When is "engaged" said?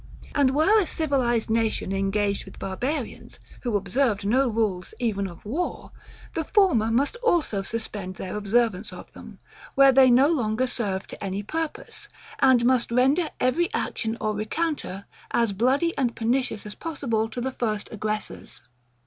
1.93-2.45